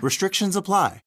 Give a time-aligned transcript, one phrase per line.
[0.00, 1.00] Restrictions apply.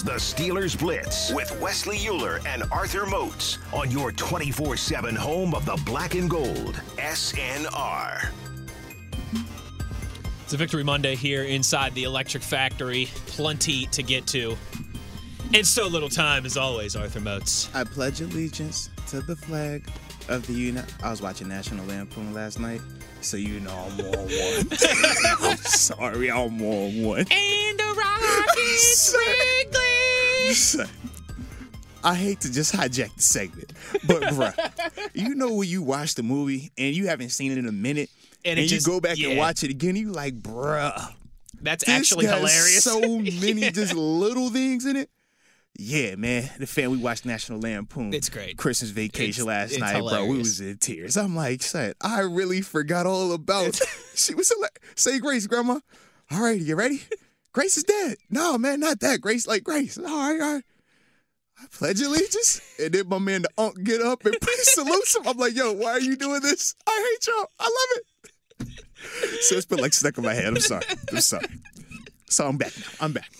[0.00, 5.54] Is the Steelers Blitz with Wesley Euler and Arthur Moats on your 24 7 home
[5.54, 8.30] of the black and gold, SNR.
[10.44, 13.08] It's a Victory Monday here inside the Electric Factory.
[13.26, 14.56] Plenty to get to.
[15.52, 17.68] And so little time, as always, Arthur Moats.
[17.74, 19.84] I pledge allegiance to the flag
[20.28, 20.94] of the United.
[21.02, 22.80] I was watching National Lampoon last night,
[23.20, 24.68] so you know I'm on one.
[25.50, 27.26] I'm sorry, I'm on one.
[27.30, 29.14] And the Rockets
[30.74, 30.90] Wrigley.
[32.02, 33.72] I hate to just hijack the segment,
[34.06, 37.66] but bruh, you know when you watch the movie and you haven't seen it in
[37.68, 38.08] a minute,
[38.44, 39.28] And and, it you just- go back yeah.
[39.28, 41.12] and watch it again, you like, bruh,
[41.60, 42.84] That's actually hilarious.
[42.84, 45.10] So many just little things in it.
[45.78, 46.48] Yeah, man.
[46.58, 48.12] The fan we watched National Lampoon.
[48.14, 48.56] It's great.
[48.56, 50.24] Christmas vacation It's- last it's night, bro.
[50.24, 51.16] We was in tears.
[51.18, 53.78] I'm like, son, I really forgot all about.
[54.14, 55.80] she was like, say grace, grandma.
[56.30, 57.02] All right, you ready?
[57.52, 58.16] Grace is dead.
[58.30, 59.20] No, man, not that.
[59.20, 59.98] Grace like Grace.
[59.98, 60.64] All right, all right.
[61.58, 65.26] I pledge allegiance, and then my man the unk get up and salutes him.
[65.26, 66.74] I'm like, yo, why are you doing this?
[66.86, 67.46] I hate y'all.
[67.58, 69.42] I love it.
[69.42, 70.46] so it's been like stuck in my head.
[70.46, 70.84] I'm sorry.
[71.12, 71.46] I'm sorry.
[72.30, 72.86] So I'm back now.
[73.00, 73.30] I'm back.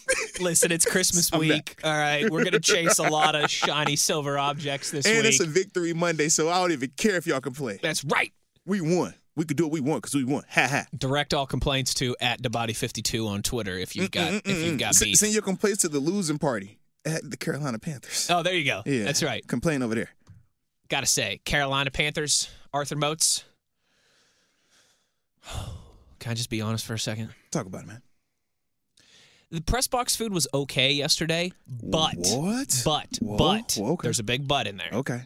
[0.41, 1.81] Listen, it's Christmas week.
[1.84, 5.27] All right, we're gonna chase a lot of shiny silver objects this and week.
[5.27, 7.78] it's a victory Monday, so I don't even care if y'all can play.
[7.81, 8.32] That's right.
[8.66, 9.15] We won.
[9.36, 10.44] We could do what we want because we want.
[10.50, 10.86] Ha ha.
[10.96, 15.02] Direct all complaints to at Debody52 on Twitter if you've got if you've got S-
[15.04, 15.16] beef.
[15.16, 18.28] Send your complaints to the losing party at the Carolina Panthers.
[18.30, 18.82] Oh, there you go.
[18.84, 19.46] yeah, That's right.
[19.46, 20.10] Complain over there.
[20.88, 23.44] Gotta say, Carolina Panthers, Arthur Moats.
[26.18, 27.30] Can I just be honest for a second?
[27.50, 28.02] Talk about it, man.
[29.50, 32.82] The press box food was okay yesterday, but What?
[32.84, 34.06] but Whoa, but whoa, okay.
[34.06, 34.91] there's a big but in there.
[34.92, 35.22] Okay.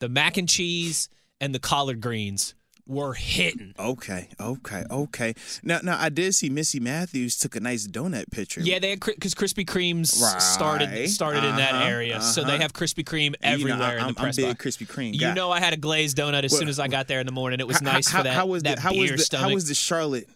[0.00, 1.08] The mac and cheese
[1.40, 2.54] and the collard greens
[2.86, 3.72] were hitting.
[3.78, 4.28] Okay.
[4.38, 4.84] Okay.
[4.90, 5.34] Okay.
[5.62, 8.60] Now, now I did see Missi Matthews took a nice donut picture.
[8.60, 10.08] Yeah, they had because Krispy Kremes
[10.40, 11.08] started Right.
[11.08, 12.62] started in that Uh-huh, area, so they uh-huh.
[12.62, 13.36] have Krispy Kreme You know,
[13.74, 14.64] everywhere in the press I'm big box.
[14.76, 17.08] Krispy Kreme You know, I had a glazed donut as Well, soon as I got
[17.08, 17.60] there in the morning.
[17.60, 18.34] It was How- nice how, for that.
[18.34, 19.48] How was that the how was the, stomach.
[19.48, 20.28] how was the Charlotte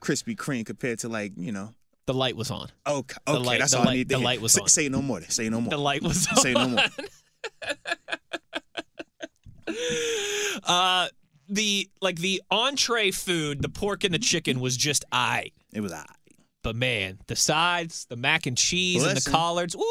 [0.00, 1.74] Krispy Kreme compared to like you know?
[2.06, 2.68] the light was on.
[2.86, 4.08] Okay, The okay, light- that's the all light- I need.
[4.10, 4.68] to the light was say, on.
[4.68, 5.22] Say no more.
[5.22, 5.70] Say no more.
[5.70, 6.36] The light was on.
[6.36, 6.84] Say no more.
[10.64, 11.08] Uh,
[11.48, 15.52] the like the entree food, the pork and the chicken was just I.
[15.72, 16.04] It was I.
[16.62, 19.84] But man, the sides, the mac and cheese, and the collards, woo!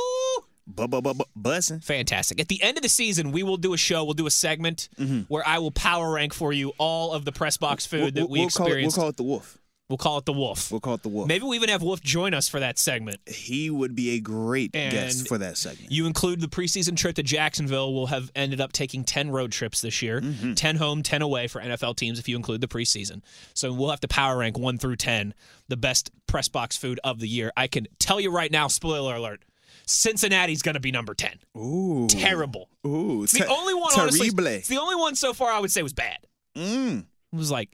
[0.67, 1.81] Bu- bu- bu- bu- Bussing.
[1.83, 2.41] Fantastic.
[2.41, 4.89] At the end of the season, we will do a show, we'll do a segment
[4.99, 5.19] Mm-hmm.
[5.27, 8.39] where I will power rank for you all of the press box food that we
[8.39, 9.57] we'll call it, we'll call it the Wolf.
[9.87, 10.71] We'll call it the Wolf.
[10.71, 11.27] We'll call it the Wolf.
[11.27, 13.19] Maybe we even have Wolf join us for that segment.
[13.27, 15.91] he would be a great guest for that segment.
[15.91, 17.93] You include the preseason trip to Jacksonville.
[17.93, 20.53] We'll have ended up taking 10 road trips this year Mm-hmm.
[20.55, 23.21] 10 home, 10 away for NFL teams if you include the preseason.
[23.53, 25.35] So we'll have to power rank 1 through 10
[25.67, 27.51] the best press box food of the year.
[27.55, 29.43] I can tell you right now, spoiler alert.
[29.85, 31.37] Cincinnati's going to be number 10.
[31.57, 32.07] Ooh.
[32.07, 32.69] Terrible.
[32.87, 33.23] Ooh.
[33.23, 34.29] It's the only one, honestly.
[34.31, 34.47] Terrible.
[34.47, 36.17] It's the only one so far I would say was bad.
[36.57, 37.01] Mm.
[37.01, 37.69] It was like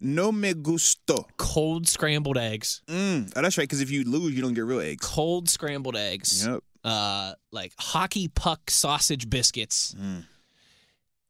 [0.00, 1.26] No me gusto.
[1.36, 2.82] cold scrambled eggs.
[2.86, 3.32] Mm.
[3.36, 3.64] Oh, that's right.
[3.64, 5.04] Because if you lose, you don't get real eggs.
[5.04, 6.46] Cold scrambled eggs.
[6.46, 6.62] Yep.
[6.84, 10.24] uh, like hockey puck sausage biscuits Mm.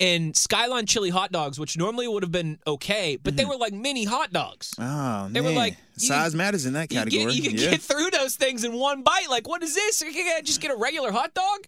[0.00, 3.72] and Skyline chili hot dogs, which normally would have been okay, but they were like
[3.72, 4.74] mini hot dogs.
[4.78, 7.24] Oh, They were like, you- size matters in that You, category.
[7.24, 7.70] get, you can yeah.
[7.70, 9.28] get through those things in one bite.
[9.30, 10.02] Like, what is this?
[10.02, 11.66] You can't just get a regular hot dog?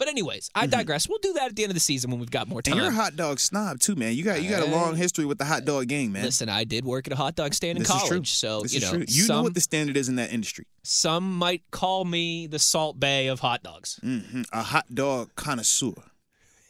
[0.00, 1.08] But anyways, I digress.
[1.10, 2.72] We'll do that at the end of the season when we've got more time.
[2.72, 4.14] And you're a hot dog snob too, man.
[4.14, 6.24] You got you got a long history with the hot dog game, man.
[6.24, 8.24] Listen, I did work at a hot dog stand in This is college, true.
[8.24, 9.04] so This you is know true.
[9.06, 10.64] You some, know what the standard is in that industry.
[10.82, 14.00] some might call me the Salt Bae of hot dogs.
[14.02, 15.92] hmm A hot dog connoisseur.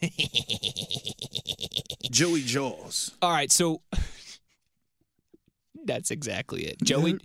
[2.10, 3.12] Joey Jaws.
[3.22, 3.80] All right, so
[5.94, 6.80] that's exactly it.
[6.82, 7.18] Joey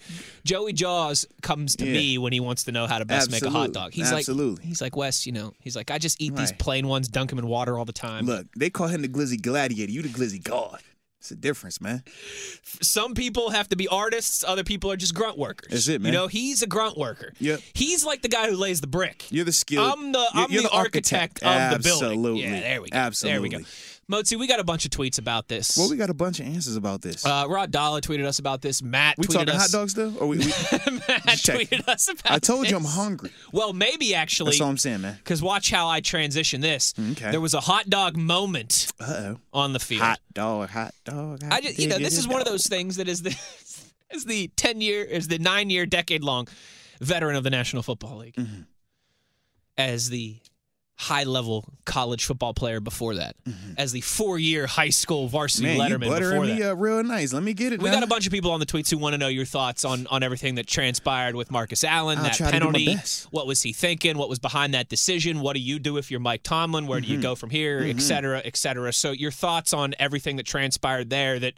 [0.44, 1.94] Joey Jaws comes to Yeah.
[1.94, 3.94] me when he wants to know how to best make a hot dog.
[3.94, 4.56] He's Absolutely.
[4.56, 7.30] like he's like Wes, you know, he's like I just eat these plain ones, dunk
[7.30, 8.26] them in water all the time.
[8.26, 9.92] Look, they call him the Glizzy Gladiator.
[9.92, 10.80] You the Glizzy God.
[11.20, 12.04] It's a difference, man.
[12.84, 15.72] Some people have to be artists, other people are just grunt workers.
[15.72, 16.14] That's it, man.
[16.14, 17.34] You know, he's a grunt worker.
[17.40, 17.62] Yep.
[17.74, 19.26] He's like the guy who lays the brick.
[19.32, 19.92] You're the skilled.
[19.92, 22.10] I'm the you're- I'm you're the, architect, of the building.
[22.10, 22.44] Absolutely.
[22.44, 22.98] Yeah, there we go.
[22.98, 23.50] Absolutely.
[23.50, 23.70] There we go.
[24.12, 25.76] Motzi, we got a bunch of tweets about this.
[25.76, 27.26] Well, we got a bunch of answers about this.
[27.26, 28.84] uh, Rod Dalla tweeted us about this.
[28.84, 29.20] Matt tweeted.
[29.20, 29.62] we tweeted talking us.
[29.62, 30.14] hot dogs though?
[30.20, 30.46] Or we, we,
[31.08, 33.32] Matt tweeted us about I told you I'm hungry.
[33.52, 34.52] Well, maybe actually.
[34.52, 35.16] That's all I'm saying, man.
[35.18, 36.94] Because watch how I transition this.
[37.14, 37.32] Okay.
[37.32, 39.38] There was a hot dog moment Uh oh.
[39.54, 40.02] on the field.
[40.04, 41.42] Hot dog, hot dog.
[41.50, 43.30] I just, you know, this is one of those things that is the
[44.14, 46.48] is the ten year is the nine year decade long
[47.02, 48.62] veteran of the National Football League, Mm-hmm.
[49.80, 50.38] as the
[50.98, 53.36] high level college football player before that,
[53.78, 55.78] as the four year high school varsity Mm-hmm.
[55.78, 56.72] Man, you letterman buttering before me that.
[56.72, 57.34] up real nice.
[57.34, 57.82] Let me get it.
[57.82, 57.96] We now.
[57.96, 60.08] got a bunch of people on the tweets who want to know your thoughts on
[60.08, 63.28] on everything that transpired with Marcus Allen, I'll that try to do my penalty.
[63.32, 64.18] What was he thinking?
[64.18, 65.42] What was behind that decision?
[65.42, 66.88] What do you do if you're Mike Tomlin?
[66.88, 67.16] Where do Mm-hmm.
[67.16, 68.94] you go from here, et cetera, et cetera?
[68.94, 71.56] So your thoughts on everything that transpired there that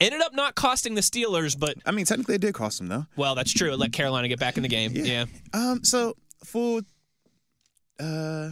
[0.00, 3.06] ended up not costing the Steelers, but I mean, technically, it did cost them though.
[3.16, 3.72] well, that's true.
[3.72, 4.92] It let Carolina get back in the game.
[4.94, 5.24] Yeah.
[5.54, 5.82] Um.
[5.84, 6.82] So full
[7.98, 8.50] uh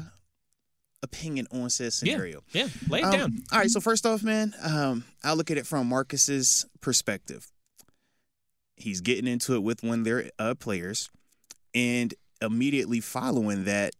[1.03, 2.43] opinion on said scenario.
[2.53, 2.65] Yeah.
[2.65, 2.69] yeah.
[2.89, 3.43] Lay it Um, down.
[3.53, 3.71] All right.
[3.71, 7.49] So first off, man, um, I look at it from Marcus's perspective.
[8.77, 11.11] He's getting into it with one of their uh, players,
[11.75, 13.95] and immediately following that,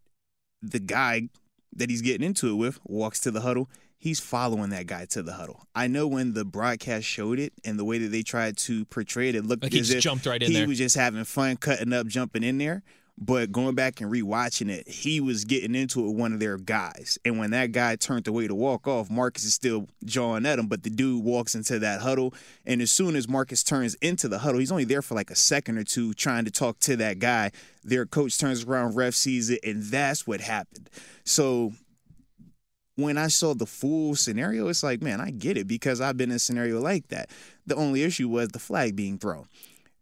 [0.61, 1.29] the guy
[1.75, 3.69] that he's getting into it with walks to the huddle.
[3.99, 5.63] He's following that guy to the huddle.
[5.77, 9.29] I know when the broadcast showed it and the way that they tried to portray
[9.29, 10.51] it, it looked Like he just jumped right in there.
[10.51, 10.69] he there.
[10.69, 12.83] was just having fun, cutting up, jumping in there.
[13.19, 16.57] But going back and rewatching it, he was getting into it with one of their
[16.57, 17.19] guys.
[17.25, 20.67] And when that guy turned away to walk off, Marcus is still jawing at him.
[20.67, 22.35] But the dude walks into that huddle.
[22.67, 25.37] And as soon as Marcus turns into the huddle, he's only there for like a
[25.37, 27.53] second or two trying to talk to that guy.
[27.85, 30.89] Their coach turns around, ref sees it, and that's what happened.
[31.25, 31.73] So
[32.97, 36.31] when I saw the full scenario, it's like, man, I get it because I've been
[36.31, 37.31] in a scenario like that.
[37.67, 39.47] The only issue was the flag being thrown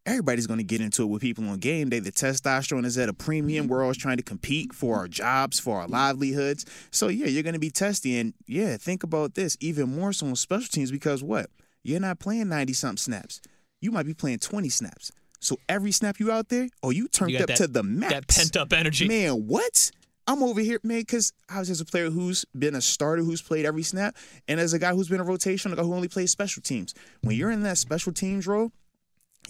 [0.07, 1.99] everybody's going to get into it with people on game day.
[1.99, 3.69] The testosterone is at a premium.
[3.69, 6.65] We're always trying to compete for our jobs, for our livelihoods.
[6.91, 8.19] So, yeah, you're going to be testy.
[8.19, 11.51] And, yeah, think about this even more so on special teams because what?
[11.83, 13.41] You're not playing 90 something snaps.
[13.81, 15.13] You might be playing 20 snaps.
[15.39, 18.13] So, every snap you out there, oh, you turned You up that- to the max.
[18.13, 19.09] That pent up energy.
[19.09, 19.91] Man, what?
[20.27, 23.43] I'm over here, man, because I was as a player who's been a starter, who's
[23.43, 24.15] played every snap,
[24.47, 26.95] and as a guy who's been a rotation, a guy who only plays special teams.
[27.23, 28.71] When you're in that special teams role,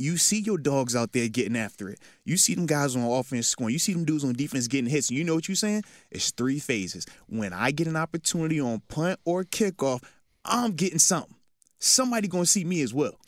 [0.00, 1.98] you see your dogs out there getting after it.
[2.24, 3.72] You see them guys on offense scoring.
[3.72, 5.10] You see them dudes on defense getting hits.
[5.10, 5.82] And you know what you're saying?
[6.10, 7.06] It's three phases.
[7.28, 10.02] When I get an opportunity on punt or kickoff,
[10.44, 11.34] I'm getting something.
[11.78, 13.18] Somebody gonna see me as well.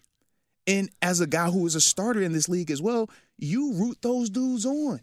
[0.66, 3.98] And as a guy who is a starter in this league as well, you root
[4.02, 5.00] those dudes on.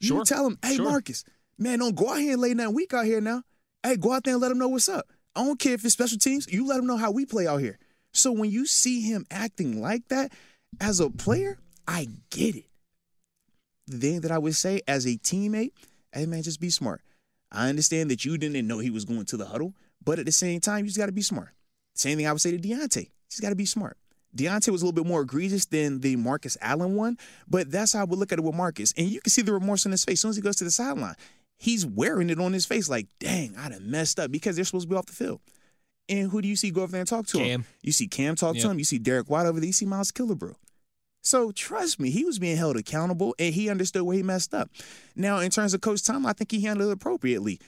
[0.00, 0.24] You Sure.
[0.24, 0.88] tell them, hey Sure.
[0.88, 1.24] Marcus,
[1.58, 3.42] man, don't go out here and lay nothing weak out here now.
[3.82, 5.06] Hey, go out there and let them know what's up.
[5.36, 6.46] I don't care if it's special teams.
[6.52, 7.78] You let them know how we play out here.
[8.12, 10.32] So when you see him acting like that
[10.80, 12.66] as a player, I get it.
[13.86, 15.72] The thing that I would say as a teammate,
[16.12, 17.02] hey man, just be smart.
[17.50, 19.74] I understand that you didn't know he was going to the huddle,
[20.04, 21.50] but at the same time, you just got to be smart.
[21.94, 23.10] Same thing I would say to Diontae.
[23.28, 23.96] Just got to be smart.
[24.34, 28.00] Diontae was a little bit more egregious than the Marcus Allen one, but that's how
[28.00, 28.94] I would look at it with Marcus.
[28.96, 30.64] And you can see the remorse on his face as soon as he goes to
[30.64, 31.16] the sideline.
[31.58, 34.88] He's wearing it on his face like, dang, I done messed up because they're supposed
[34.88, 35.40] to be off the field.
[36.08, 37.64] And who do you see go over there and talk to him?
[37.82, 38.62] You see Cam talk Yep.
[38.64, 38.78] to him.
[38.78, 39.66] You see Derek Watt over there.
[39.66, 40.54] You see Miles Killebrew.
[41.22, 44.70] So trust me, he was being held accountable and he understood where he messed up.
[45.14, 47.60] Now, in terms of Coach Tom, I think he handled it appropriately.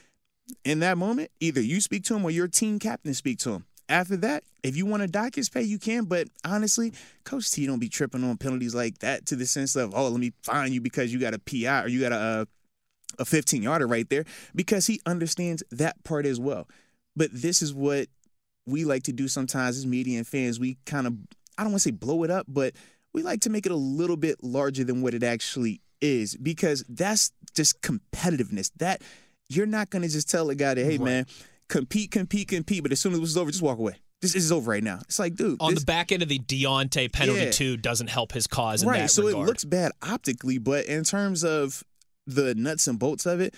[0.65, 3.65] In that moment, either you speak to him or your team captain speak to him.
[3.89, 6.05] After that, if you want to dock his pay, you can.
[6.05, 6.93] But honestly,
[7.25, 10.19] Coach T don't be tripping on penalties like that to the sense of, oh, let
[10.21, 12.45] me fine you because you got a PI or you got a uh,
[13.21, 14.25] a 15 yarder right there
[14.57, 16.67] because he understands that part as well.
[17.15, 18.09] But this is what
[18.67, 20.59] we like to do sometimes as media and fans.
[20.59, 21.15] We kind of,
[21.59, 22.75] I don't want to say blow it up, but
[23.13, 26.85] we like to make it a little bit larger than what it actually is because
[26.89, 28.71] that's just competitiveness.
[28.79, 29.03] That
[29.49, 31.01] you're not going to just tell a guy that, hey, Right.
[31.05, 31.27] man,
[31.69, 33.97] compete, compete, compete, but as soon as this is over, just walk away.
[34.21, 35.01] This is over right now.
[35.03, 37.51] It's like, dude, on this- the back end of the Diontae penalty Yeah.
[37.51, 39.11] too doesn't help his cause in right.
[39.11, 39.45] so regard.
[39.45, 41.85] it looks bad optically, but in terms of
[42.27, 43.55] the nuts and bolts of it,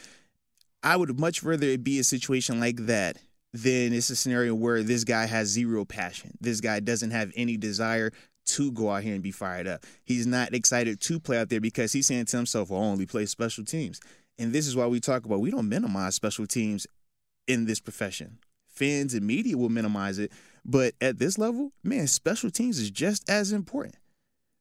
[0.83, 3.17] I would much rather it be a situation like that
[3.57, 6.37] than it's a scenario where this guy has zero passion.
[6.41, 8.13] This guy doesn't have any desire
[8.47, 9.85] to go out here and be fired up.
[10.05, 13.27] He's not excited to play out there because he's saying to himself, "I'll only play
[13.27, 14.01] special teams."
[14.39, 16.87] And this is why we talk about we don't minimize special teams
[17.49, 18.39] in this profession.
[18.69, 20.31] Fans and media will minimize it,
[20.65, 23.97] but at this level, man, special teams is just as important.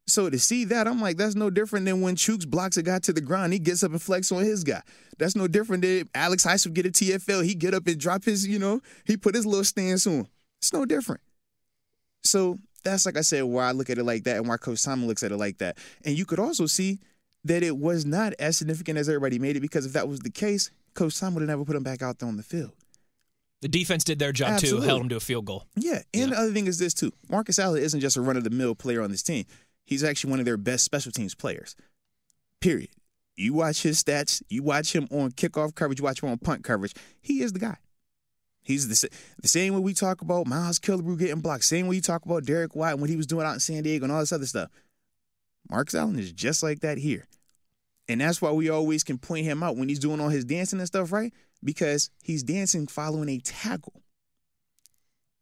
[0.07, 2.99] So to see that, I'm like, that's no different than when Chuks blocks a guy
[2.99, 3.53] to the ground.
[3.53, 4.81] He gets up and flex on his guy.
[5.17, 7.43] That's no different than Alex Highsmith get a TFL.
[7.43, 10.27] He get up and drop his, you know, he put his little stance on.
[10.59, 11.21] It's no different.
[12.23, 14.83] So that's like I said, why I look at it like that and why Coach
[14.83, 15.77] Tomlin looks at it like that.
[16.03, 16.99] And you could also see
[17.43, 20.31] that it was not as significant as everybody made it because if that was the
[20.31, 22.71] case, Coach Tomlin would have never put him back out there on the field.
[23.61, 24.81] The defense did their job Absolutely.
[24.81, 25.65] too, held him to a field goal.
[25.75, 28.43] Yeah, and the other thing is this too: Marcus Allen isn't just a run of
[28.43, 29.45] the mill player on this team.
[29.85, 31.75] He's actually one of their best special teams players.
[32.59, 32.89] Period.
[33.35, 34.41] You watch his stats.
[34.49, 35.99] You watch him on kickoff coverage.
[35.99, 36.93] You watch him on punt coverage.
[37.21, 37.77] He is the guy.
[38.63, 41.65] He's the, the same way we talk about Miles Killebrew getting blocked.
[41.65, 43.83] Same way you talk about Derek Watt and what he was doing out in San
[43.83, 44.71] Diego and all this other stuff.
[45.69, 47.27] Marcus Allen is just like that here.
[48.07, 50.79] And that's why we always can point him out when he's doing all his dancing
[50.79, 51.31] and stuff, right?
[51.63, 54.01] Because he's dancing following a tackle.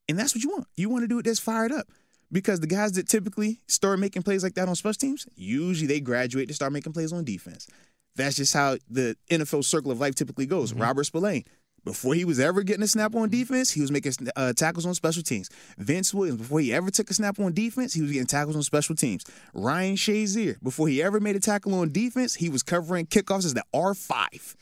[0.10, 0.68] And that's what you want.
[0.76, 1.88] You want to do it that's fired up.
[2.34, 6.00] Because the guys that typically start making plays like that on special teams, usually they
[6.02, 7.68] graduate to start making plays on defense.
[8.16, 10.72] That's just how the NFL circle of life typically goes.
[10.74, 10.82] Mm-hmm.
[10.82, 11.44] Robert Spillane,
[11.86, 14.96] before he was ever getting a snap on defense, he was making uh, tackles on
[14.96, 15.50] special teams.
[15.78, 18.64] Vince Williams, before he ever took a snap on defense, he was getting tackles on
[18.64, 19.24] special teams.
[19.54, 23.54] Ryan Shazier, before he ever made a tackle on defense, he was covering kickoffs as
[23.54, 24.56] the R5.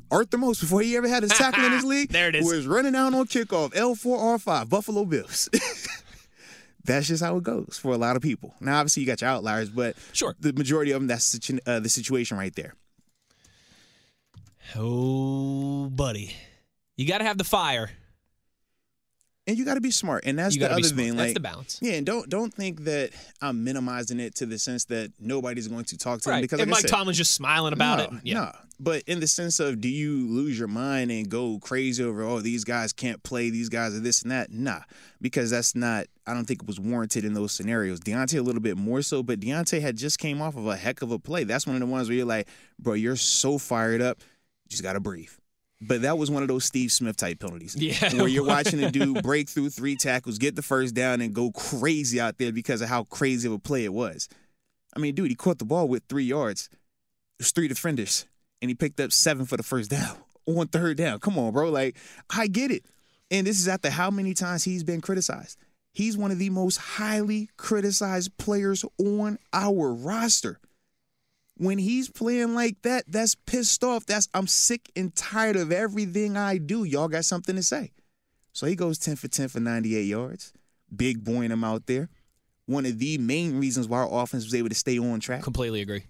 [0.10, 2.44] Arthur Moats, before he ever had a tackle in his league, There it is.
[2.50, 5.48] was running out on kickoff, L4, R5, Buffalo Bills.
[6.84, 8.54] that's just how it goes for a lot of people.
[8.60, 10.34] Now, obviously, you got your outliers, but Sure.
[10.40, 11.34] the majority of them, that's
[11.66, 12.74] uh, the situation right there.
[14.76, 16.34] Oh, buddy.
[16.96, 17.90] You got to have the fire.
[19.46, 21.16] And you got to be smart, and that's the other thing.
[21.16, 21.78] That's like, the balance.
[21.82, 23.10] Yeah, and don't don't think that
[23.42, 26.70] I'm minimizing it to the sense that nobody's going to talk to him because and
[26.70, 28.22] like Mike said, Tomlin's just smiling about no, it.
[28.24, 28.34] Yeah.
[28.34, 28.52] No.
[28.80, 32.40] But in the sense of do you lose your mind and go crazy over, oh,
[32.40, 34.50] these guys can't play, these guys are this and that?
[34.50, 34.80] Nah.
[35.20, 38.00] Because that's not I don't think it was warranted in those scenarios.
[38.00, 41.02] Diontae a little bit more so, but Diontae had just came off of a heck
[41.02, 41.44] of a play.
[41.44, 42.48] That's one of the ones where you're like,
[42.78, 44.22] bro, you're so fired up,
[44.64, 45.32] you just gotta breathe.
[45.86, 47.76] But that was one of those Steve Smith type penalties.
[47.76, 51.34] Yeah, Where you're watching a dude break through three tackles, get the first down, and
[51.34, 54.28] go crazy out there because of how crazy of a play it was.
[54.96, 56.68] I mean, dude, he caught the ball with three yards.
[57.38, 58.26] There's three defenders,
[58.62, 61.18] and he picked up seven for the first down on third down.
[61.18, 61.70] Come on, bro.
[61.70, 61.96] Like,
[62.30, 62.84] I get it.
[63.30, 65.58] And this is after how many times he's been criticized.
[65.92, 70.58] He's one of the most highly criticized players on our roster.
[71.56, 74.06] When he's playing like that, that's pissed off.
[74.06, 76.84] That's I'm sick and tired of everything I do.
[76.84, 77.92] Y'all got something to say.
[78.52, 80.52] So he goes 10 for 10 for 98 yards.
[80.94, 82.08] Big boying him out there.
[82.66, 85.42] One of the main reasons why our offense was able to stay on track.
[85.42, 86.06] Completely agree.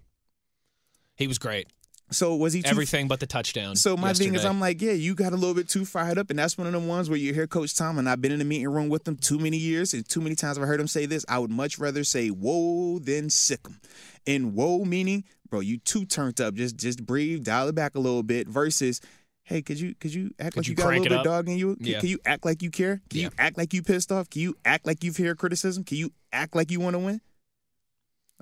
[1.17, 1.69] He was great.
[2.11, 3.77] So was he too Everything but the touchdown.
[3.77, 4.45] So my thing is.
[4.45, 6.73] I'm like, yeah, you got a little bit too fired up, and that's one of
[6.73, 9.09] the ones where you hear Coach Tom, and I've been in the meeting room with
[9.09, 11.25] him too many years, and too many times I've heard him say this.
[11.29, 13.81] I would much rather say whoa than sick him,
[14.27, 16.55] and whoa meaning, bro, you too turned up.
[16.55, 18.47] Just just breathe, dial it back a little bit.
[18.49, 19.01] Versus,
[19.43, 21.25] hey, could you could you act Could like you you, got a little bit up?
[21.25, 21.75] dog in you?
[21.77, 22.01] Can, Yeah.
[22.01, 23.01] can you act like you care?
[23.11, 24.29] Can you act like you pissed off?
[24.31, 25.83] Can you act like you've heard criticism?
[25.85, 27.21] Can you act like you want to win?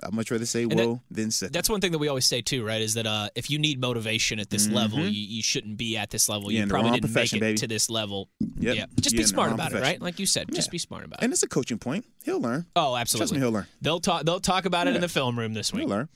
[0.01, 1.25] I'd much rather say that- whoa than.
[1.25, 1.49] 'em.
[1.51, 2.81] That's one thing that we always say too, right?
[2.81, 6.09] Is that uh, if you need motivation at this level, you, you shouldn't be at
[6.09, 6.51] this level.
[6.51, 7.57] You're you probably didn't make it baby.
[7.59, 8.29] to this level.
[8.59, 8.75] Yep.
[8.75, 10.01] Yeah, just You're be smart about it, right?
[10.01, 11.23] Like you said, just be smart about it.
[11.25, 12.05] and it's a coaching point.
[12.23, 12.65] He'll learn.
[12.75, 13.19] Oh, absolutely.
[13.25, 13.67] Trust me, he'll learn.
[13.81, 14.25] They'll talk.
[14.25, 15.81] They'll talk about it in the film room this week.
[15.81, 16.09] He'll learn.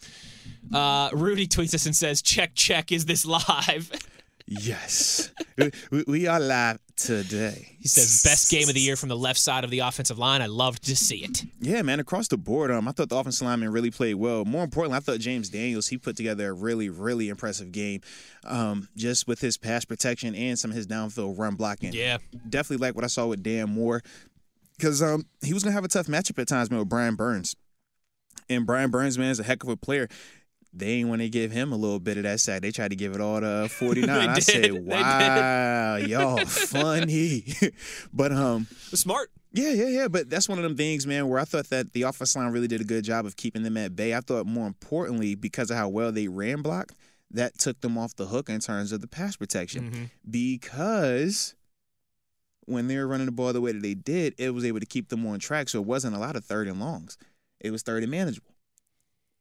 [0.74, 2.91] Uh, Rudy tweets us and says, "Check, check.
[2.91, 3.91] Is this live?"
[4.48, 5.30] Yes.
[5.92, 7.75] we, we- are live today.
[7.80, 10.42] He says, "Best game of the year from the left side of the offensive line.
[10.42, 13.46] I loved to see it." Yeah, man, across the board, um, I thought the offensive
[13.46, 14.46] lineman really played well.
[14.46, 18.01] More importantly, I thought James Daniels, he put together a really, really impressive game.
[18.46, 21.92] Um, just with his pass protection and some of his downfield run blocking.
[21.92, 22.18] Yeah.
[22.50, 24.01] Definitely like what I saw with Dan Moore.
[24.77, 27.56] Because um, he was gonna have a tough matchup at times, man, with Brian Burns.
[28.50, 30.08] And Brian Burns, man, is a heck of a player.
[30.77, 32.62] They ain't want to give him a little bit of that sack.
[32.62, 34.29] They tried to give it all to 49.
[34.29, 37.46] I said, wow, y'all funny.
[38.13, 39.31] but um, Smart.
[39.53, 40.07] yeah, yeah, yeah.
[40.07, 42.67] But that's one of them things, man, where I thought that the offensive line really
[42.67, 44.13] did a good job of keeping them at bay.
[44.13, 46.93] I thought more importantly, because of how well they ran block,
[47.31, 50.10] that took them off the hook in terms of the pass protection.
[50.29, 51.55] Because
[52.65, 54.86] when they were running the ball the way that they did, it was able to
[54.86, 55.69] keep them on track.
[55.69, 57.17] So it wasn't a lot of third and longs.
[57.60, 58.51] It was third and manageable.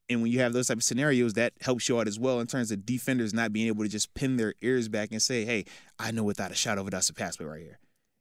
[0.09, 2.47] And when you have those type of scenarios, that helps you out as well in
[2.47, 5.65] terms of defenders not being able to just pin their ears back and say, "Hey,
[5.99, 7.79] I know without a shadow of a doubt it's a pass play right here."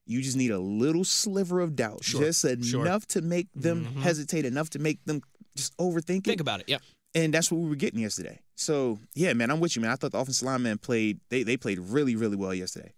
[0.08, 2.86] You just need a little sliver of doubt, Sure, just sure.
[2.86, 4.02] enough to make them Mhm.
[4.02, 5.22] hesitate, enough to make them
[5.56, 6.24] just overthink it.
[6.26, 6.66] Think about it.
[6.70, 6.78] yeah.
[7.14, 8.40] And that's what we were getting yesterday.
[8.56, 9.92] So yeah, man, I'm with you, man.
[9.92, 12.94] I thought the offensive linemen played they they played really, really well yesterday.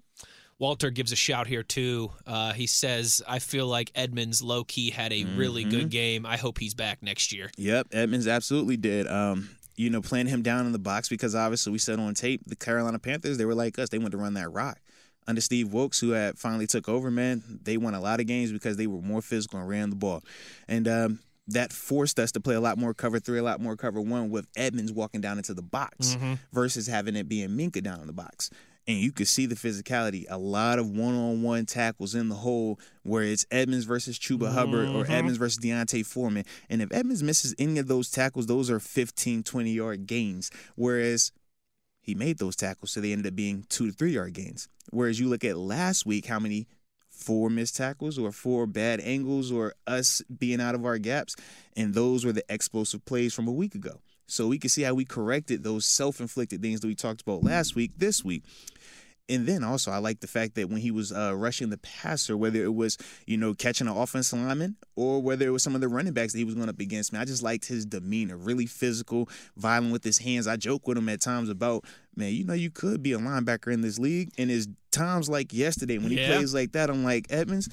[0.59, 2.11] Walter gives a shout here too.
[2.25, 5.69] Uh, he says, "I feel like Edmunds low key had a really Mhm.
[5.69, 6.25] good game.
[6.25, 9.07] I hope he's back next year." Yep, Edmunds absolutely did.
[9.07, 12.41] Um, you know, playing him down in the box because obviously we said on tape
[12.47, 13.89] the Carolina Panthers they were like us.
[13.89, 14.79] They wanted to run that rock.
[15.27, 18.51] Under Steve Wilks, who had finally took over, man, they won a lot of games
[18.51, 20.23] because they were more physical and ran the ball,
[20.69, 23.75] and um, that forced us to play a lot more cover three, a lot more
[23.77, 26.39] cover one with Edmunds walking down into the box Mhm.
[26.51, 28.49] versus having it being Minkah down in the box.
[28.87, 33.23] And you could see the physicality, a lot of one-on-one tackles in the hole where
[33.23, 35.09] it's Edmunds versus Chuba Hubbard or Mhm.
[35.09, 36.45] Edmunds versus D'Onta Foreman.
[36.69, 40.49] And if Edmunds misses any of those tackles, those are 15, 20-yard gains.
[40.75, 41.33] Whereas
[42.01, 44.69] he made those tackles, so they ended up being two to three-yard gains.
[44.91, 46.67] Whereas you look at last week, how many
[47.09, 51.35] four missed tackles or four bad angles or us being out of our gaps,
[51.75, 53.99] and those were the explosive plays from a week ago.
[54.27, 57.75] So we can see how we corrected those self-inflicted things that we talked about last
[57.75, 58.43] week this week.
[59.29, 62.37] And then also, I like the fact that when he was uh, rushing the passer,
[62.37, 65.81] whether it was you know catching an offensive lineman or whether it was some of
[65.81, 68.37] the running backs that he was going up against, man, I just liked his demeanor,
[68.37, 70.47] really physical, violent with his hands.
[70.47, 71.83] I joke with him at times about,
[72.15, 75.53] man, you know, you could be a linebacker in this league, and there's times like
[75.53, 76.27] yesterday when he Yeah.
[76.27, 76.89] plays like that.
[76.89, 77.69] I'm like Edmunds,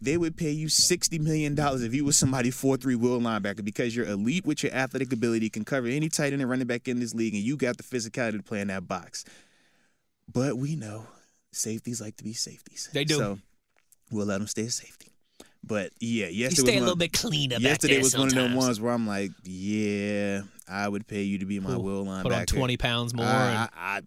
[0.00, 3.64] they would pay you sixty million dollars if you was somebody four three wheel linebacker
[3.64, 6.86] because you're elite with your athletic ability, can cover any tight end and running back
[6.86, 9.24] in this league, and you got the physicality to play in that box.
[10.32, 11.06] But we know
[11.52, 12.88] safeties like to be safeties.
[12.92, 13.16] They do.
[13.16, 13.38] So
[14.10, 15.11] we'll let them stay a safety.
[15.64, 17.56] But yeah, yesterday was a little bit cleaner.
[17.56, 21.46] Yesterday was one of them ones where I'm like, yeah, I would pay you to
[21.46, 22.22] be my Ooh, will linebacker.
[22.22, 23.24] Put on twenty pounds more.
[23.24, 24.02] I, I, I,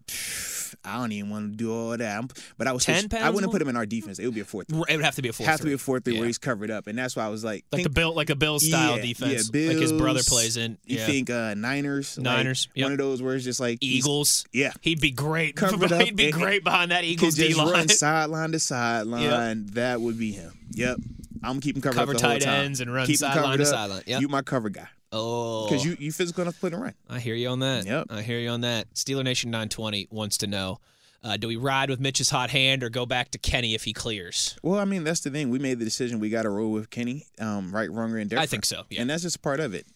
[0.83, 2.17] I don't even want to do all that.
[2.17, 3.23] I'm, but I was 10 pounds.
[3.23, 3.53] I wouldn't more?
[3.53, 4.19] put him in our defense.
[4.19, 4.69] It would be a fourth.
[4.69, 5.45] it would have to be a four.
[5.45, 6.19] Have to be a fourth three Yeah.
[6.19, 8.29] where he's covered up, and that's why I was like, like think- the Bill, like
[8.29, 10.77] a Bill style yeah, defense, yeah, like his brother plays in.
[10.85, 11.05] You yeah.
[11.05, 12.17] think uh, Niners?
[12.17, 12.85] like, Niners, yep.
[12.85, 14.45] one of those where it's just like Eagles?
[14.51, 15.55] Yeah, He'd be great.
[15.55, 17.73] Covered up He'd be great behind that Eagles D line.
[17.73, 17.87] line.
[17.89, 18.59] sideline to
[19.05, 19.67] sideline.
[19.73, 20.51] That would be him.
[20.71, 20.97] Yep,
[21.45, 23.57] I'm keeping covered Cover up the whole tight ends and run Keep him sideline covered
[23.57, 24.03] to sideline.
[24.05, 24.21] Yep.
[24.21, 26.93] You my cover guy Oh, because you you physical enough to play the run.
[27.09, 27.85] I hear you on that.
[27.85, 28.07] Yep.
[28.09, 28.93] I hear you on that.
[28.93, 30.79] Steeler Nation 920 wants to know:
[31.23, 33.93] uh, Do we ride with Mitch's hot hand or go back to Kenny if he
[33.93, 34.57] clears?
[34.61, 35.49] Well, I mean that's the thing.
[35.49, 36.19] We made the decision.
[36.19, 38.43] We got to roll with Kenny, um, right, wrong, or indifferent.
[38.43, 38.83] I think so.
[38.89, 39.01] Yeah.
[39.01, 39.87] and that's just part of it.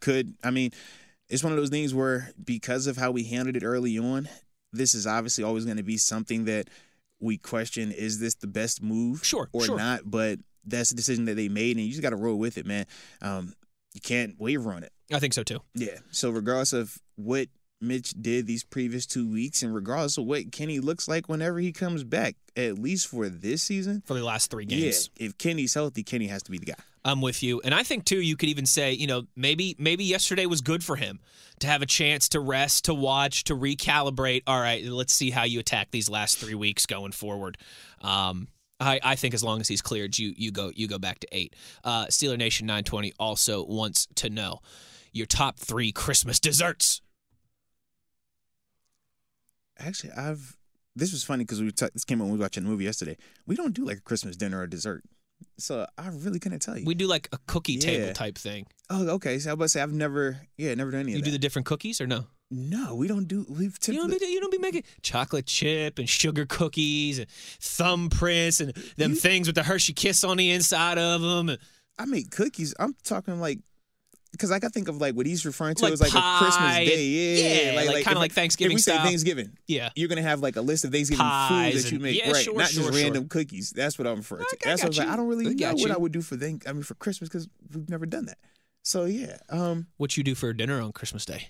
[0.00, 0.70] Could I mean,
[1.28, 4.28] it's one of those things where because of how we handled it early on,
[4.72, 6.68] this is obviously always going to be something that
[7.20, 9.76] we question: Is this the best move, Sure, or sure.
[9.78, 10.02] not?
[10.04, 12.66] But that's the decision that they made, and you just got to roll with it,
[12.66, 12.86] man.
[13.22, 13.54] Um,
[13.94, 14.92] you can't waver on it.
[15.12, 15.60] I think so too.
[15.74, 15.98] Yeah.
[16.10, 17.48] So regardless of what
[17.80, 21.72] Mitch did these previous two weeks, and regardless of what Kenny looks like whenever he
[21.72, 25.10] comes back, at least for this season, For the last three games.
[25.18, 26.74] yeah, if Kenny's healthy, Kenny has to be the guy.
[27.06, 27.60] I'm with you.
[27.64, 30.82] And I think too you could even say, you know, maybe maybe yesterday was good
[30.82, 31.20] for him
[31.60, 34.42] to have a chance to rest, to watch, to recalibrate.
[34.46, 37.58] All right, let's see how you attack these last 3 weeks going forward.
[38.02, 41.20] Um I, I think as long as he's cleared, you you go you go back
[41.20, 41.56] to eight.
[41.82, 44.60] Uh, Steeler Nation 920 also wants to know
[45.12, 47.00] your top three Christmas desserts.
[49.78, 50.56] Actually, I've
[50.94, 52.84] this was funny because we t- this came up when we were watching the movie
[52.84, 53.16] yesterday.
[53.46, 55.04] We don't do like a Christmas dinner or dessert,
[55.58, 56.84] so I really couldn't tell you.
[56.84, 58.66] We do like a cookie table type thing.
[58.90, 59.38] oh, okay.
[59.38, 61.30] So I was about to say I've never, yeah, never done any You do that.
[61.32, 62.26] the different cookies or no?
[62.50, 63.44] no, we don't do.
[63.48, 67.26] We've You don't, be, you don't be making chocolate chip and sugar cookies and
[67.60, 71.56] thumbprints and them You- things with the Hershey Kiss on the inside of them.
[71.98, 72.74] I make cookies.
[72.78, 73.58] I'm talking like.
[74.36, 76.42] Because I can think of like what he's referring to Like as like pie a
[76.42, 78.96] Christmas day, yeah, yeah, like kinda like Thanksgiving If we say.
[78.98, 79.90] Thanksgiving, Yeah.
[79.96, 82.30] you're gonna have like a list of Thanksgiving Pies foods that you and- make, yeah,
[82.32, 82.44] right?
[82.44, 83.02] sure, Not sure, just sure.
[83.04, 83.70] random cookies.
[83.70, 84.56] That's what I'm referring to.
[84.56, 85.08] Okay, That's I what I was like.
[85.08, 85.90] I don't really I know what.
[85.90, 86.68] I would do for thank.
[86.68, 88.38] I mean, for Christmas because we've never done that.
[88.82, 91.48] So yeah, um, What you do for dinner on Christmas Day?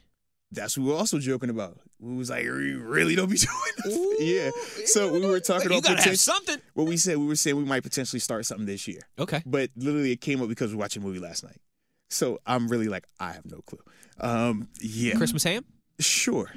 [0.52, 1.76] that's what we were also joking about.
[1.98, 3.36] We was like, we really don't be
[3.84, 4.16] doing nothing.
[4.20, 4.50] yeah.
[4.84, 6.58] So we were talking you about gotta have something.
[6.74, 7.18] what we said.
[7.18, 9.42] We were saying we might potentially start something this year, Okay.
[9.44, 11.56] but literally it came up because we watched a movie last night.
[12.08, 13.80] So I'm really like, I have no clue.
[14.20, 15.64] Um, yeah, Christmas ham?
[15.98, 16.50] sure.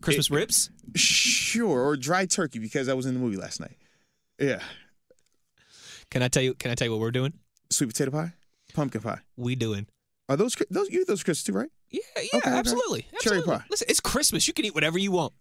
[0.00, 0.70] Christmas ribs?
[0.94, 3.76] Sure, or dry turkey because I was in the movie last night.
[4.38, 4.60] Yeah,
[6.10, 6.54] Can I tell you?
[6.54, 7.32] Can I tell you what we're doing?
[7.70, 8.32] sweet potato pie,
[8.74, 9.18] pumpkin pie.
[9.36, 9.86] We doing.
[10.28, 11.70] Are those those you eat those Christmas too, right?
[11.90, 12.50] Yeah, yeah, Okay, okay.
[12.58, 13.06] absolutely.
[13.20, 13.62] Cherry pie.
[13.70, 14.46] Listen, it's Christmas.
[14.46, 15.32] You can eat whatever you want.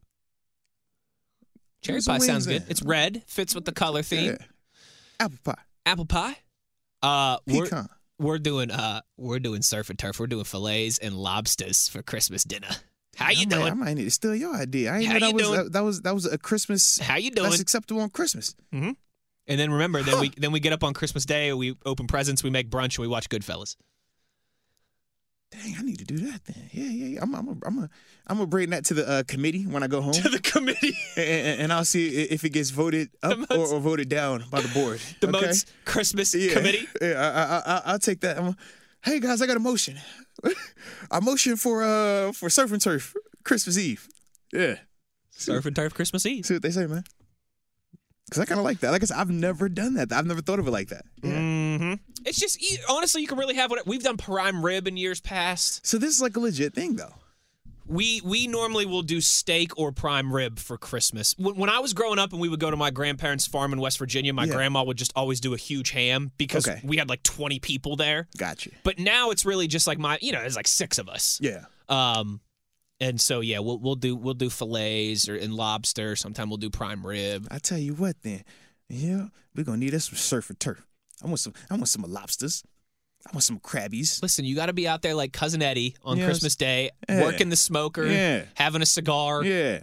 [1.81, 2.63] Cherry There's pie sounds good.
[2.67, 4.31] It's red, fits with the color theme.
[4.39, 4.45] Yeah.
[5.19, 6.37] Apple pie, Apple pie.
[7.03, 7.87] Uh, pecan.
[8.19, 10.19] We're doing uh we're doing surf and turf.
[10.19, 12.69] We're doing fillets and lobsters for Christmas dinner.
[13.15, 13.79] How you I might, I doing?
[13.79, 14.93] might need to steal your idea.
[14.93, 15.63] I How know that was doing?
[15.63, 16.99] that, that was that was a Christmas.
[16.99, 17.49] How you doing?
[17.49, 18.55] That's acceptable on Christmas.
[18.73, 18.91] Mm-hmm.
[19.47, 21.53] And then remember, then we then we get up on Christmas Day.
[21.53, 22.43] We open presents.
[22.43, 22.97] We make brunch.
[22.97, 23.75] and We watch Goodfellas.
[25.63, 26.69] Dang, I need to do that then.
[26.71, 27.19] Yeah, yeah, yeah.
[27.21, 27.89] I'm, I'm, a, I'm, a,
[28.27, 30.97] I'm gonna bring that to the uh, committee when I go home, To the committee,
[31.15, 34.43] and, and- and I'll see if it gets voted up The or, or voted down
[34.51, 34.99] by the board.
[35.21, 35.45] the okay?
[35.45, 36.53] Moats Christmas yeah.
[36.53, 36.87] committee.
[37.01, 38.37] Yeah, I, I, I, I'll take that.
[38.37, 38.55] I'm,
[39.03, 39.97] hey guys, I got a motion.
[41.11, 43.13] I motion for uh for surf and turf
[43.43, 44.07] Christmas Eve.
[44.51, 44.75] Yeah,
[45.31, 46.45] Surf and turf Christmas Eve.
[46.45, 47.03] see what they say, man.
[48.31, 48.89] Cause I kind of like that.
[48.91, 50.11] Like I said, I've never done that.
[50.11, 51.05] I've never thought of it like that.
[51.21, 51.39] Yeah.
[51.79, 51.93] Mm-hmm.
[52.25, 52.57] It's just
[52.89, 55.85] honestly, you can really have what we've done prime rib in years past.
[55.85, 57.13] So this is like a legit thing, though.
[57.87, 61.35] We we normally will do steak or prime rib for Christmas.
[61.37, 63.79] When, when I was growing up and we would go to my grandparents' farm in
[63.79, 64.53] West Virginia, my Yeah.
[64.53, 66.81] grandma would just always do a huge ham because Okay.
[66.83, 68.27] we had like 20 people there.
[68.37, 68.71] Got you.
[68.83, 71.37] But now it's really just like my, you know, there's like six of us.
[71.43, 71.65] Yeah.
[71.87, 72.41] Um,
[72.99, 76.15] and so yeah, we'll we'll do we'll do fillets or and lobster.
[76.15, 77.47] Sometime we'll do prime rib.
[77.51, 78.43] I tell you what, then.
[78.89, 80.87] Yeah, we're gonna need us some surf and turf.
[81.23, 81.53] I want some.
[81.69, 82.63] I want some lobsters.
[83.27, 84.21] I want some crabbies.
[84.21, 86.25] Listen, you got to be out there like cousin Eddie on Yes.
[86.27, 87.23] Christmas Day, Yeah.
[87.23, 88.45] working the smoker, Yeah.
[88.53, 89.43] having a cigar.
[89.43, 89.79] Yeah.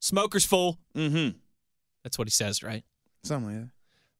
[0.00, 0.78] Smoker's full.
[0.96, 1.36] Mm-hmm.
[2.04, 2.84] That's what he says, right?
[3.24, 3.70] Something like that.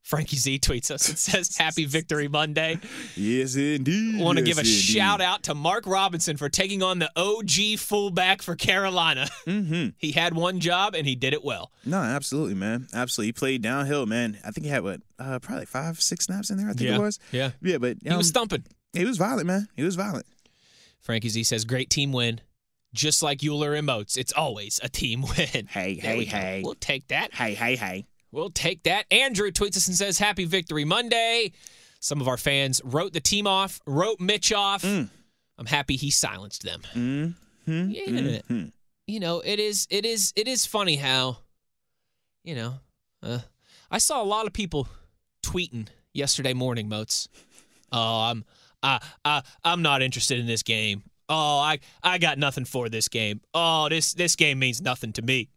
[0.03, 2.79] Frankie Z tweets us and says, Happy Victory Monday.
[3.15, 4.21] Yes, indeed.
[4.21, 4.73] Want to yes, give a indeed.
[4.73, 9.29] shout out to Mark Robinson for taking on the OG fullback for Carolina.
[9.47, 9.89] Mm-hmm.
[9.99, 11.71] he had one job and he did it well.
[11.85, 12.87] No, absolutely, man.
[12.95, 13.29] Absolutely.
[13.29, 14.39] He played downhill, man.
[14.45, 16.69] I think he had what, uh, probably five, six snaps in there.
[16.69, 16.97] I think Yeah.
[16.97, 17.19] it was.
[17.33, 17.51] Yeah.
[17.63, 18.65] Yeah, but He was um, thumping.
[18.93, 19.69] he was violent, man.
[19.77, 20.27] He was violent.
[21.01, 22.41] Frankie Z says, Great team win.
[22.93, 25.67] Just like Euler emotes, it's always a team win.
[25.69, 26.63] Hey, There hey, we hey.
[26.65, 27.33] We'll take that.
[27.35, 28.07] Hey, hey, hey.
[28.33, 29.07] We'll take that.
[29.11, 31.53] Andrew tweets us and says, Happy Victory Monday.
[32.01, 34.85] Some of our fans wrote the team off, wrote Mitch off.
[34.85, 36.81] I'm happy he silenced them.
[36.95, 37.91] Mm-hmm.
[37.91, 38.61] Yeah.
[39.07, 41.39] You know, it is it is it is funny how,
[42.45, 42.75] you know,
[43.23, 43.41] uh,
[43.91, 44.89] I saw a lot of people
[45.43, 47.29] tweeting yesterday morning, Moats.
[47.93, 48.45] Oh, I'm
[48.83, 51.03] I I I'm not interested in this game.
[51.29, 53.41] Oh, I I got nothing for this game.
[53.53, 55.49] Oh, this this game means nothing to me.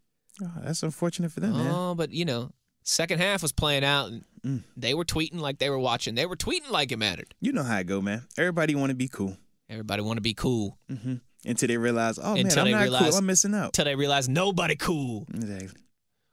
[0.41, 1.71] Oh, that's unfortunate for them, man.
[1.71, 2.51] Oh, but you know,
[2.83, 4.61] second half was playing out and Mm.
[4.75, 6.15] they were tweeting like they were watching.
[6.15, 7.33] They were tweeting like it mattered.
[7.39, 8.23] You know how it go, man.
[8.37, 9.37] Everybody want to be cool.
[9.69, 11.15] Everybody want to be cool Mm-hmm.
[11.45, 13.17] Until they realize, oh man, Until I'm not realize- cool.
[13.19, 13.67] I'm missing out.
[13.67, 15.25] until they realize nobody cool.
[15.33, 15.81] Exactly.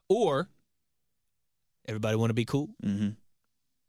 [0.09, 0.49] Or
[1.87, 2.69] everybody want to be cool.
[2.85, 3.11] Mm-hmm.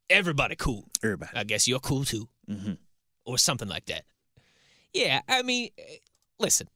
[0.09, 0.85] Everybody cool.
[1.03, 1.31] Everybody.
[1.35, 2.73] I guess you're cool too, Mm-hmm.
[3.25, 4.03] or something like that.
[4.93, 5.97] Yeah, I mean, eh,
[6.39, 6.67] listen.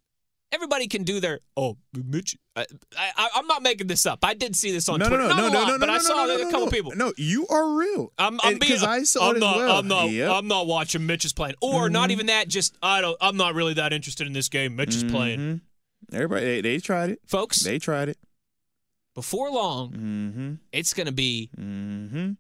[0.52, 2.38] Everybody can do their oh, Mitch.
[2.56, 4.20] I, I, I'm not making this up.
[4.24, 5.24] I did see this on No, no, Twitter.
[5.24, 6.66] no, Not no, a no, lot, no, but no, I no, saw no, a couple
[6.68, 6.72] no.
[6.72, 6.92] people.
[6.96, 8.14] No, you are real.
[8.18, 8.80] I'm, I'm being.
[8.80, 9.78] I saw I'm it as well.
[9.80, 10.10] I'm not.
[10.10, 10.32] Yep.
[10.32, 12.48] I'm not watching Mitch is playing, or not even that.
[12.48, 13.18] Just I don't.
[13.20, 14.76] I'm not really that interested in this game.
[14.76, 15.62] Mitch is playing, Mhm.
[16.14, 17.20] Everybody, they, they tried it.
[17.28, 17.62] folks.
[17.62, 18.18] They tried it.
[19.16, 20.54] before long, Mm-hmm.
[20.72, 22.32] it's gonna be Mm-hmm.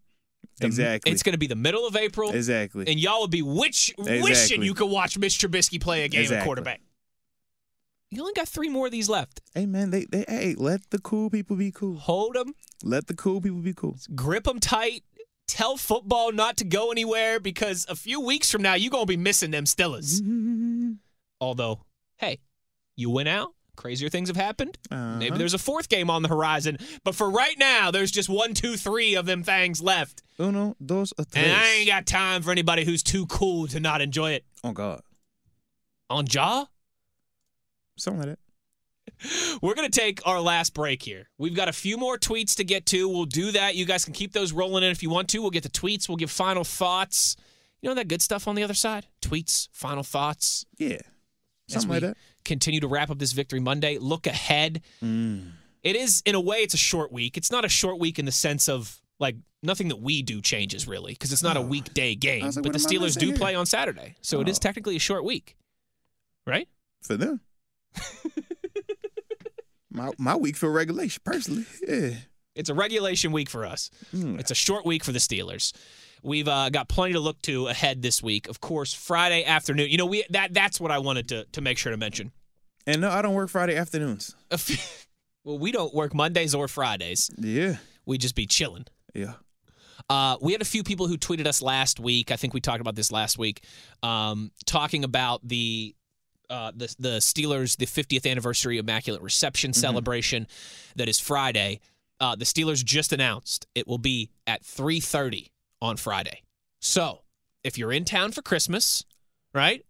[0.60, 1.12] the- Exactly.
[1.12, 2.86] It's gonna be the middle of April, exactly.
[2.88, 6.24] and y'all would be witch, wishing you could watch Mitch Trubisky play a game at
[6.26, 6.46] Exactly.
[6.46, 6.82] quarterback.
[8.15, 9.41] You only got three more of these left.
[9.54, 11.97] hey man, they, they hey, let the cool people be cool.
[11.97, 13.97] Hold them, Let the cool people be cool.
[14.15, 15.04] grip them tight.
[15.47, 19.17] Tell football not to go anywhere because a few weeks from now you're gonna be
[19.17, 20.21] missing them Stillers.
[21.41, 21.82] Although,
[22.17, 22.39] hey,
[22.95, 23.49] you went out.
[23.75, 24.78] Crazier things have happened.
[24.89, 25.38] Maybe Uh-huh.
[25.38, 28.78] there's a fourth game on the horizon, but for right now, there's just one, two,
[28.78, 31.28] three of them things left, Uno, dos, tres.
[31.43, 34.45] and I ain't got time for anybody who's too cool to not enjoy it.
[34.63, 35.01] Oh God,
[36.10, 36.67] On jaw.
[37.97, 38.39] Something like that.
[39.62, 41.29] We're going to take our last break here.
[41.38, 43.08] We've got a few more tweets to get to.
[43.08, 43.75] We'll do that.
[43.75, 45.39] You guys can keep those rolling in if you want to.
[45.41, 46.10] We'll get the tweets.
[46.10, 47.36] We'll give final thoughts.
[47.81, 49.05] You know that good stuff on the other side?
[49.21, 50.65] Tweets, final thoughts.
[50.77, 50.97] Yeah,
[51.67, 52.17] something like that.
[52.43, 53.97] continue to wrap up this Victory Monday.
[53.99, 54.81] Look ahead.
[55.03, 55.51] Mm.
[55.84, 57.38] It is, in a way, it's a short week.
[57.38, 60.88] It's not a short week in the sense of like nothing that we do changes
[60.88, 61.65] really because it's not a Oh.
[61.67, 62.43] weekday game.
[62.45, 64.58] Like, but the what am I Steelers do missing play on Saturday, so it is
[64.58, 64.62] Oh.
[64.62, 65.55] technically a short week,
[66.47, 66.67] right?
[67.03, 67.41] For them.
[69.91, 71.65] my my week for regulation, personally.
[71.88, 72.12] Yeah.
[72.55, 73.89] It's a regulation week for us.
[74.13, 74.39] Mm.
[74.39, 75.73] It's a short week for the Steelers.
[76.23, 78.47] We've uh, got plenty to look to ahead this week.
[78.47, 79.89] Of course, Friday afternoon.
[79.89, 82.31] You know, we that that's what I wanted to to make sure to mention.
[82.88, 84.36] And no, I don't work Friday afternoons.
[85.45, 87.29] Well, we don't work Mondays or Fridays.
[87.38, 87.77] Yeah.
[88.05, 88.86] We just be chilling.
[89.13, 89.34] Yeah.
[90.10, 92.31] Uh, we had a few people who tweeted us last week.
[92.31, 93.63] I think we talked about this last week,
[94.03, 95.95] um, talking about the
[96.49, 100.47] uh, the the Steelers the 50th anniversary Immaculate Reception celebration
[100.95, 101.79] that is Friday.
[102.19, 105.49] Uh, the Steelers just announced it will be at 3:30
[105.81, 106.41] on Friday.
[106.79, 107.21] So
[107.63, 109.03] if you're in town for Christmas,
[109.53, 109.86] right?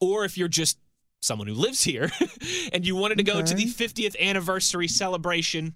[0.00, 0.78] Or if you're just
[1.20, 2.10] someone who lives here
[2.72, 5.74] and you wanted to go to the 50th anniversary celebration,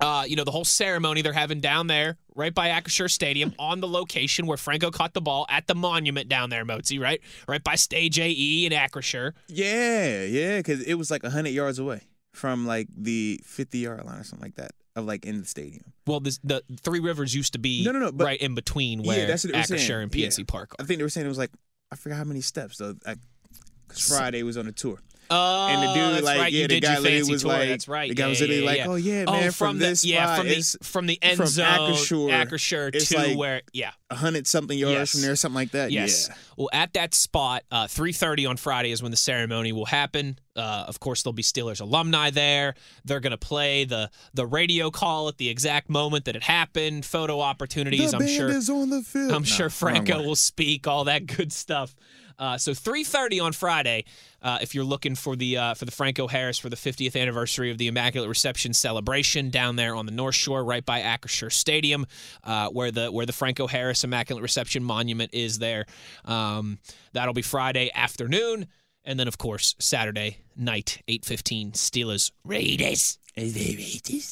[0.00, 3.80] uh, you know, the whole ceremony they're having down there, right by Acrisure Stadium, on
[3.80, 7.20] the location where Franco caught the ball at the monument down there, Mozi, right?
[7.48, 9.32] Right by Stage AE in Acrisure.
[9.48, 14.18] Yeah, yeah, because it was like 100 yards away from like the 50 yard line
[14.20, 15.92] or something like that of like in the stadium.
[16.06, 19.02] Well, this, the Three Rivers used to be No, no, no, but- right in between
[19.02, 20.02] where yeah, that's what they were Acrisure saying.
[20.02, 20.44] and PNC Yeah.
[20.46, 20.82] Park are.
[20.82, 21.50] I think they were saying it was like
[21.92, 22.94] I forgot how many steps though.
[22.94, 25.00] Because Friday was on a tour.
[25.30, 26.52] Oh, and the dude, that's like, right.
[26.52, 27.52] yeah, you the did guy your literally fancy was tour.
[27.52, 28.08] like- that's right.
[28.08, 28.86] the guy yeah, was yeah, literally yeah, like, yeah.
[28.88, 31.36] "Oh, yeah, oh, man, from, from the, this yeah, spot, from the from the end
[31.36, 35.12] from zone, Acrisure it's to like- where, yeah, A hundred something yards Yes.
[35.12, 35.92] from there, something like that.
[35.92, 36.26] Yes.
[36.28, 36.34] Yeah.
[36.56, 40.38] Well, at that spot, uh, 3:30 on Friday is when the ceremony will happen.
[40.56, 42.74] Uh, of course, there'll be Steelers alumni there.
[43.04, 47.06] They're going to play the the radio call at the exact moment that it happened.
[47.06, 48.10] Photo opportunities.
[48.10, 48.48] the I'm sure.
[48.48, 49.30] is on the field.
[49.30, 50.88] I'm No, sure Franco will speak.
[50.88, 51.94] All that good stuff.
[52.40, 54.04] Uh, so 3:30 on Friday,
[54.40, 57.70] uh, if you're looking for the uh, for the Franco Harris for the 50th anniversary
[57.70, 62.06] of the Immaculate Reception celebration down there on the North Shore, right by Acrisure Stadium,
[62.42, 65.58] uh, where the where the Franco Harris Immaculate Reception monument is.
[65.58, 65.84] There,
[66.24, 66.78] um,
[67.12, 68.66] that'll be Friday afternoon,
[69.04, 73.18] and then of course Saturday night, 8:15 Steelers Raiders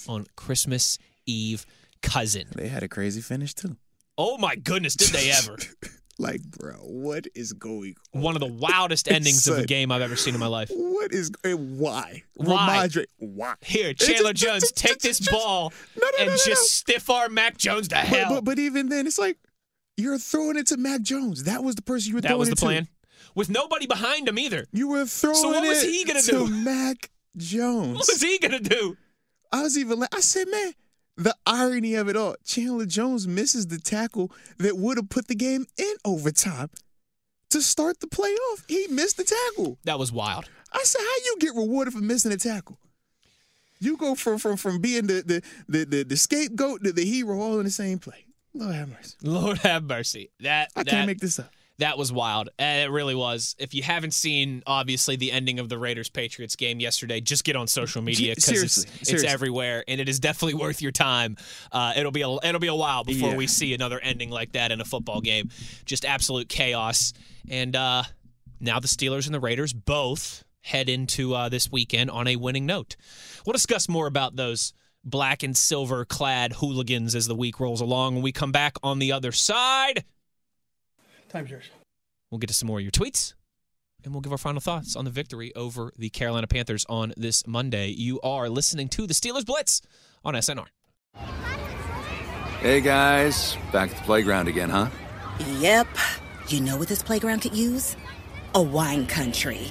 [0.09, 1.67] on Christmas Eve.
[2.01, 2.45] Cousin.
[2.55, 3.77] They had a crazy finish too.
[4.17, 5.59] Oh my goodness, did they ever?
[6.21, 8.23] Like, bro, what is going on?
[8.23, 10.69] One of the wildest endings of a game I've ever seen in my life.
[10.75, 12.25] What is and why?
[12.35, 12.89] Why?
[12.89, 13.55] Rhamondre, why?
[13.63, 17.09] Here, Chandler just- Jones, just- take just- this ball No, no, and no, just stiff
[17.09, 18.31] arm Mac Jones to hell.
[18.35, 19.39] but, but even then, it's like
[19.97, 21.45] you're throwing it to Mac Jones.
[21.45, 22.51] That was the person you were that throwing it to.
[22.51, 22.87] That was the it to.
[22.87, 22.89] plan.
[23.37, 24.67] With nobody behind him either.
[24.73, 26.47] You were throwing it to what was he gonna to do?
[26.49, 27.95] Mac Jones.
[27.99, 28.97] What was he gonna do?
[29.53, 30.73] I was even like, I said, man,
[31.19, 32.37] the irony of it all.
[32.45, 36.71] Chandler Jones misses the tackle that would have put the game in overtime
[37.51, 38.65] to start the playoff.
[38.69, 39.79] He missed the tackle.
[39.85, 40.49] That was wild.
[40.73, 42.79] I said, how you get rewarded for missing a tackle?
[43.81, 47.41] You go from from from being the the the, the, the scapegoat to the hero
[47.41, 48.25] all in the same play.
[48.55, 49.17] Lord have mercy.
[49.23, 50.31] Lord have mercy.
[50.41, 51.51] That I that, can't make this up.
[51.79, 52.49] That was wild.
[52.59, 53.55] And it really was.
[53.59, 57.55] If you haven't seen, obviously, the ending of the Raiders Patriots game yesterday, just get
[57.55, 61.37] on social media because it's, it's everywhere, and it is definitely worth your time.
[61.71, 63.37] Uh, it'll be a it'll be a while before Yeah.
[63.37, 65.51] we see another ending like that in a football game.
[65.85, 67.13] Just absolute chaos.
[67.49, 68.03] And uh,
[68.61, 72.67] now the Steelers and the Raiders both head into uh, this weekend on a winning
[72.67, 72.97] note.
[73.47, 74.73] We'll discuss more about those
[75.05, 78.99] black and silver clad hooligans as the week rolls along when we come back on
[78.99, 80.05] the other side.
[81.29, 81.65] Time's yours.
[82.31, 83.35] We'll get to some more of your tweets,
[84.05, 87.47] and we'll give our final thoughts on the victory over the Carolina Panthers on this
[87.47, 87.89] Monday.
[87.89, 89.83] You are listening to the Steelers Blitz
[90.25, 90.67] on SNR.
[92.61, 94.89] Hey guys, back at the playground again, huh?
[95.59, 95.87] Yep.
[96.49, 97.97] You know what this playground could use?
[98.55, 99.71] A wine country.